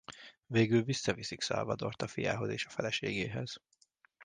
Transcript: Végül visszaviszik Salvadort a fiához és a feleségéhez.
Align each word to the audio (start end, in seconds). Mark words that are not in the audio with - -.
Végül 0.47 0.83
visszaviszik 0.83 1.41
Salvadort 1.41 2.01
a 2.01 2.07
fiához 2.07 2.49
és 2.49 2.65
a 2.65 2.69
feleségéhez. 2.69 3.61